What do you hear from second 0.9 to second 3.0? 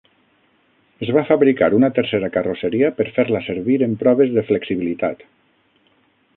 Es va fabricar una tercera carrosseria